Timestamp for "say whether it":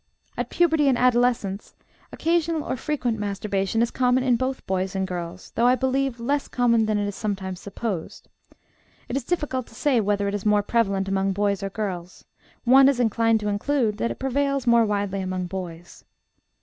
9.75-10.33